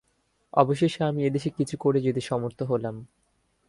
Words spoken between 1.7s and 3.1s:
করে যেতে সমর্থ হলাম।